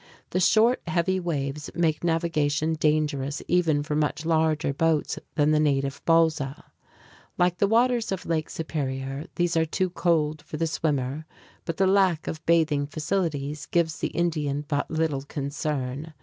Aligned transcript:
The 0.31 0.39
short, 0.39 0.81
heavy 0.87 1.19
waves 1.19 1.69
make 1.75 2.03
navigation 2.03 2.73
dangerous 2.73 3.43
even 3.47 3.83
for 3.83 3.95
much 3.95 4.25
larger 4.25 4.73
boats 4.73 5.19
than 5.35 5.51
the 5.51 5.59
native 5.59 6.01
balsa. 6.05 6.65
[Illustration: 7.37 7.37
CAPITOL 7.37 7.37
BUILDING 7.37 7.37
IN 7.37 7.37
SUCRE] 7.37 7.45
Like 7.45 7.57
the 7.59 7.67
waters 7.67 8.11
of 8.11 8.25
Lake 8.27 8.49
Superior, 8.49 9.25
these 9.35 9.55
are 9.55 9.65
too 9.67 9.91
cold 9.91 10.41
for 10.41 10.57
the 10.57 10.65
swimmer; 10.65 11.27
but 11.65 11.77
the 11.77 11.85
lack 11.85 12.25
of 12.25 12.43
bathing 12.47 12.87
facilities 12.87 13.67
gives 13.67 13.99
the 13.99 14.07
Indian 14.07 14.65
but 14.67 14.89
little 14.89 15.21
concern. 15.21 16.15